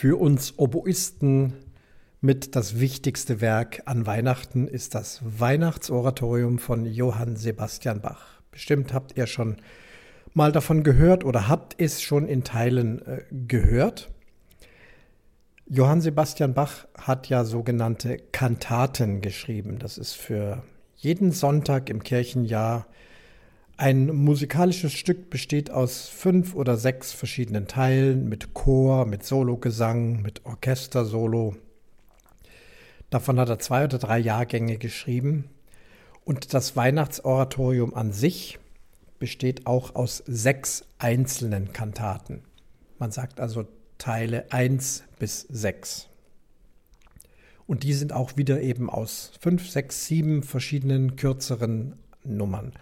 Für 0.00 0.16
uns 0.16 0.54
Oboisten 0.60 1.54
mit 2.20 2.54
das 2.54 2.78
wichtigste 2.78 3.40
Werk 3.40 3.82
an 3.86 4.06
Weihnachten 4.06 4.68
ist 4.68 4.94
das 4.94 5.20
Weihnachtsoratorium 5.24 6.60
von 6.60 6.86
Johann 6.86 7.34
Sebastian 7.34 8.00
Bach. 8.00 8.40
Bestimmt 8.52 8.94
habt 8.94 9.16
ihr 9.16 9.26
schon 9.26 9.56
mal 10.34 10.52
davon 10.52 10.84
gehört 10.84 11.24
oder 11.24 11.48
habt 11.48 11.74
es 11.80 12.00
schon 12.00 12.28
in 12.28 12.44
Teilen 12.44 13.04
äh, 13.06 13.24
gehört. 13.48 14.08
Johann 15.66 16.00
Sebastian 16.00 16.54
Bach 16.54 16.86
hat 16.96 17.28
ja 17.28 17.42
sogenannte 17.42 18.18
Kantaten 18.30 19.20
geschrieben. 19.20 19.80
Das 19.80 19.98
ist 19.98 20.12
für 20.12 20.62
jeden 20.94 21.32
Sonntag 21.32 21.90
im 21.90 22.04
Kirchenjahr 22.04 22.86
ein 23.78 24.08
musikalisches 24.08 24.92
Stück 24.92 25.30
besteht 25.30 25.70
aus 25.70 26.08
fünf 26.08 26.56
oder 26.56 26.76
sechs 26.76 27.12
verschiedenen 27.12 27.68
Teilen 27.68 28.28
mit 28.28 28.52
Chor, 28.52 29.06
mit 29.06 29.24
Sologesang, 29.24 30.20
mit 30.20 30.44
Orchestersolo. 30.44 31.54
Davon 33.08 33.38
hat 33.38 33.48
er 33.48 33.60
zwei 33.60 33.84
oder 33.84 33.98
drei 33.98 34.18
Jahrgänge 34.18 34.78
geschrieben. 34.78 35.48
Und 36.24 36.54
das 36.54 36.74
Weihnachtsoratorium 36.74 37.94
an 37.94 38.12
sich 38.12 38.58
besteht 39.20 39.68
auch 39.68 39.94
aus 39.94 40.24
sechs 40.26 40.84
einzelnen 40.98 41.72
Kantaten. 41.72 42.42
Man 42.98 43.12
sagt 43.12 43.38
also 43.38 43.64
Teile 43.96 44.50
1 44.50 45.04
bis 45.20 45.42
6. 45.50 46.08
Und 47.68 47.84
die 47.84 47.92
sind 47.92 48.12
auch 48.12 48.36
wieder 48.36 48.60
eben 48.60 48.90
aus 48.90 49.30
fünf, 49.40 49.70
sechs, 49.70 50.06
sieben 50.06 50.42
verschiedenen 50.42 51.14
kürzeren 51.14 51.94
Nummern. 52.24 52.72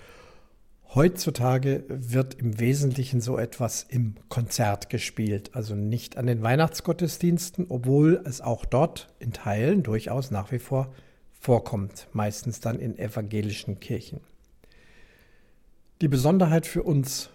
Heutzutage 0.97 1.85
wird 1.89 2.37
im 2.37 2.59
Wesentlichen 2.59 3.21
so 3.21 3.37
etwas 3.37 3.85
im 3.87 4.15
Konzert 4.31 4.89
gespielt, 4.89 5.51
also 5.53 5.75
nicht 5.75 6.17
an 6.17 6.27
den 6.27 6.43
Weihnachtsgottesdiensten, 6.43 7.67
obwohl 7.69 8.23
es 8.25 8.41
auch 8.41 8.65
dort 8.65 9.13
in 9.19 9.35
Teilen 9.35 9.83
durchaus 9.83 10.31
nach 10.31 10.53
wie 10.53 10.59
vor 10.59 10.95
vorkommt, 11.39 12.09
meistens 12.15 12.61
dann 12.61 12.79
in 12.79 12.99
evangelischen 12.99 13.79
Kirchen. 13.79 14.21
Die 16.01 16.09
Besonderheit 16.09 16.67
für 16.67 16.83
uns 16.83 17.29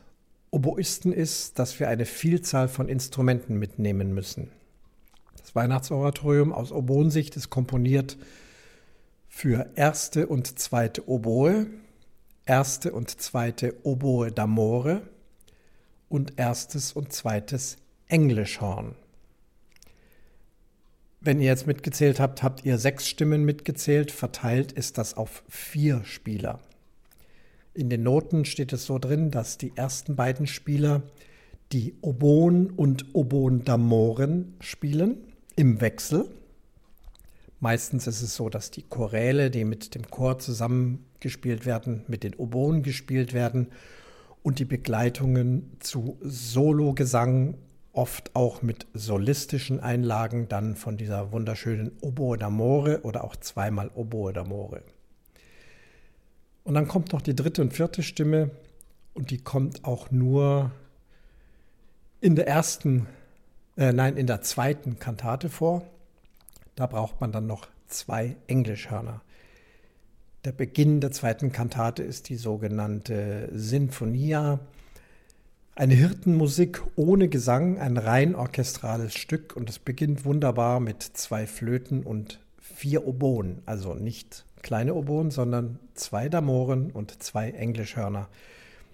Oboisten 0.50 1.14
ist, 1.14 1.60
dass 1.60 1.80
wir 1.80 1.88
eine 1.88 2.06
Vielzahl 2.06 2.68
von 2.68 2.90
Instrumenten 2.90 3.60
mitnehmen 3.60 4.12
müssen. 4.12 4.50
Das 5.38 5.54
Weihnachtsoratorium 5.54 6.52
aus 6.52 6.72
Oboensicht 6.72 7.36
ist 7.36 7.52
komponiert 7.52 8.18
für 9.30 9.70
erste 9.76 10.26
und 10.26 10.58
zweite 10.58 11.08
Oboe, 11.08 11.68
erste 12.52 12.92
und 12.92 13.10
zweite 13.22 13.78
Oboe 13.84 14.28
d'Amore 14.28 15.04
und 16.10 16.38
erstes 16.38 16.92
und 16.92 17.14
zweites 17.14 17.78
Englischhorn. 18.10 18.96
Wenn 21.22 21.40
ihr 21.40 21.46
jetzt 21.46 21.66
mitgezählt 21.66 22.20
habt, 22.20 22.44
habt 22.44 22.66
ihr 22.66 22.78
sechs 22.78 23.08
Stimmen 23.08 23.46
mitgezählt, 23.46 24.12
verteilt 24.12 24.74
ist 24.74 24.98
das 24.98 25.16
auf 25.16 25.44
vier 25.48 26.04
Spieler. 26.04 26.60
In 27.74 27.90
den 27.90 28.04
Noten 28.04 28.44
steht 28.44 28.74
es 28.74 28.86
so 28.86 29.00
drin, 29.00 29.32
dass 29.32 29.58
die 29.58 29.72
ersten 29.78 30.18
beiden 30.18 30.46
Spieler 30.46 31.04
die 31.72 31.96
Oboen 32.02 32.70
und 32.70 33.16
Oboen 33.16 33.64
d'Amoren 33.64 34.48
spielen 34.60 35.20
im 35.56 35.80
Wechsel. 35.80 36.30
Meistens 37.62 38.08
ist 38.08 38.24
es 38.24 38.36
so, 38.36 38.50
dass 38.50 38.72
die 38.72 38.82
Choräle, 38.82 39.52
die 39.52 39.66
mit 39.66 39.94
dem 39.94 40.10
Chor 40.10 40.40
zusammengespielt 40.40 41.68
werden, 41.68 42.04
mit 42.08 42.24
den 42.24 42.34
Oboen 42.34 42.82
gespielt 42.82 43.34
werden 43.34 43.68
und 44.42 44.58
die 44.58 44.66
Begleitungen 44.66 45.78
zu 45.80 46.18
Sologesang, 46.22 47.54
oft 47.94 48.36
auch 48.36 48.64
mit 48.64 48.88
solistischen 48.96 49.80
Einlagen, 49.80 50.48
dann 50.48 50.76
von 50.76 50.98
dieser 50.98 51.32
wunderschönen 51.32 51.92
Oboe 52.02 52.36
d'Amore 52.36 53.04
oder 53.04 53.24
auch 53.24 53.36
zweimal 53.36 53.92
Oboe 53.94 54.32
d'Amore. 54.32 54.82
Und 56.64 56.74
dann 56.74 56.88
kommt 56.88 57.14
noch 57.14 57.22
die 57.22 57.36
dritte 57.36 57.62
und 57.62 57.74
vierte 57.74 58.02
Stimme 58.02 58.50
und 59.14 59.30
die 59.30 59.38
kommt 59.38 59.86
auch 59.86 60.10
nur 60.10 60.72
in 62.22 62.36
der 62.36 62.48
ersten, 62.48 63.06
äh, 63.78 63.94
nein, 63.94 64.18
in 64.18 64.26
der 64.26 64.42
zweiten 64.42 64.98
Kantate 64.98 65.50
vor. 65.50 65.84
Da 66.76 66.88
braucht 66.88 67.22
man 67.22 67.32
dann 67.32 67.48
noch 67.48 67.68
zwei 67.88 68.36
Englischhörner. 68.48 69.22
Der 70.46 70.52
Beginn 70.52 71.02
der 71.02 71.12
zweiten 71.12 71.52
Kantate 71.52 72.02
ist 72.02 72.30
die 72.30 72.36
sogenannte 72.36 73.50
Sinfonia, 73.54 74.60
eine 75.76 75.94
Hirtenmusik 75.94 76.82
ohne 76.96 77.30
Gesang, 77.30 77.80
ein 77.80 77.98
rein 77.98 78.36
orchestrales 78.36 79.14
Stück 79.14 79.56
und 79.56 79.70
es 79.70 79.80
beginnt 79.80 80.26
wunderbar 80.26 80.80
mit 80.80 81.02
zwei 81.02 81.48
Flöten 81.48 82.04
und 82.04 82.40
vier 82.60 83.08
Oboen, 83.08 83.62
also 83.66 83.94
nicht 83.94 84.46
kleine 84.62 84.94
Oboen, 84.94 85.32
sondern 85.32 85.80
zwei 85.94 86.28
Damoren 86.28 86.92
und 86.92 87.24
zwei 87.24 87.52
Englischhörner. 87.52 88.28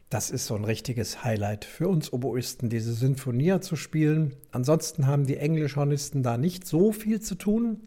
Das 0.09 0.29
ist 0.31 0.45
so 0.45 0.55
ein 0.55 0.63
richtiges 0.63 1.25
Highlight 1.25 1.65
für 1.65 1.89
uns 1.89 2.13
Oboisten, 2.13 2.69
diese 2.69 2.93
Sinfonia 2.93 3.59
zu 3.59 3.75
spielen. 3.75 4.35
Ansonsten 4.51 5.05
haben 5.05 5.25
die 5.25 5.35
Englischhornisten 5.35 6.23
da 6.23 6.37
nicht 6.37 6.65
so 6.65 6.93
viel 6.93 7.19
zu 7.19 7.35
tun 7.35 7.81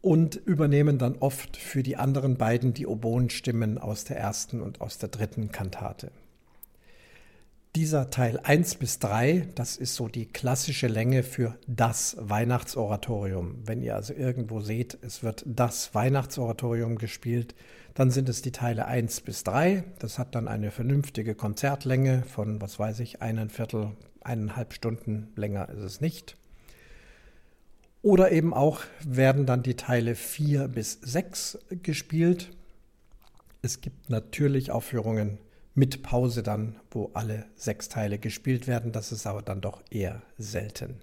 und 0.00 0.36
übernehmen 0.36 0.98
dann 0.98 1.16
oft 1.16 1.56
für 1.56 1.82
die 1.82 1.96
anderen 1.96 2.36
beiden 2.36 2.72
die 2.72 2.86
Oboenstimmen 2.86 3.78
aus 3.78 4.04
der 4.04 4.18
ersten 4.18 4.60
und 4.60 4.80
aus 4.80 4.98
der 4.98 5.08
dritten 5.08 5.50
Kantate. 5.50 6.12
Dieser 7.76 8.08
Teil 8.08 8.40
1 8.42 8.76
bis 8.76 8.98
3, 8.98 9.50
das 9.54 9.76
ist 9.76 9.94
so 9.94 10.08
die 10.08 10.24
klassische 10.24 10.86
Länge 10.86 11.22
für 11.22 11.58
das 11.66 12.16
Weihnachtsoratorium. 12.18 13.56
Wenn 13.66 13.82
ihr 13.82 13.94
also 13.94 14.14
irgendwo 14.14 14.60
seht, 14.60 14.96
es 15.02 15.22
wird 15.22 15.44
das 15.46 15.94
Weihnachtsoratorium 15.94 16.96
gespielt, 16.96 17.54
dann 17.92 18.10
sind 18.10 18.30
es 18.30 18.40
die 18.40 18.52
Teile 18.52 18.86
1 18.86 19.20
bis 19.20 19.44
3. 19.44 19.84
Das 19.98 20.18
hat 20.18 20.34
dann 20.34 20.48
eine 20.48 20.70
vernünftige 20.70 21.34
Konzertlänge 21.34 22.22
von, 22.22 22.60
was 22.62 22.78
weiß 22.78 23.00
ich, 23.00 23.20
einen 23.20 23.50
Viertel, 23.50 23.92
eineinhalb 24.22 24.72
Stunden 24.72 25.28
länger 25.36 25.68
ist 25.68 25.82
es 25.82 26.00
nicht. 26.00 26.36
Oder 28.00 28.32
eben 28.32 28.54
auch 28.54 28.80
werden 29.04 29.44
dann 29.44 29.62
die 29.62 29.76
Teile 29.76 30.14
4 30.14 30.68
bis 30.68 30.98
6 31.02 31.58
gespielt. 31.82 32.50
Es 33.60 33.82
gibt 33.82 34.08
natürlich 34.08 34.70
Aufführungen 34.70 35.38
mit 35.78 36.02
Pause 36.02 36.42
dann, 36.42 36.74
wo 36.90 37.10
alle 37.14 37.46
sechs 37.54 37.88
Teile 37.88 38.18
gespielt 38.18 38.66
werden. 38.66 38.90
Das 38.90 39.12
ist 39.12 39.26
aber 39.26 39.42
dann 39.42 39.60
doch 39.60 39.80
eher 39.90 40.22
selten. 40.36 40.96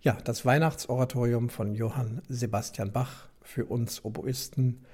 Ja, 0.00 0.16
das 0.24 0.46
Weihnachtsoratorium 0.46 1.50
von 1.50 1.74
Johann 1.74 2.22
Sebastian 2.28 2.92
Bach 2.92 3.28
für 3.42 3.64
uns 3.66 4.04
Oboisten. 4.04 4.84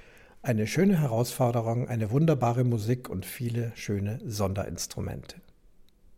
Eine 0.43 0.67
schöne 0.67 0.99
Herausforderung, 0.99 1.89
eine 1.89 2.11
wunderbare 2.11 2.65
Musik 2.65 3.11
und 3.11 3.27
viele 3.27 3.73
schöne 3.75 4.19
Sonderinstrumente. 4.25 5.37